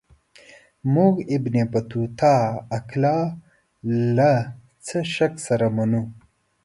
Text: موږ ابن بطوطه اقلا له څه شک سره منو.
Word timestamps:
موږ 0.93 1.13
ابن 1.35 1.55
بطوطه 1.71 2.35
اقلا 2.77 3.17
له 4.17 4.31
څه 4.85 4.97
شک 5.15 5.33
سره 5.47 5.67
منو. 5.75 6.03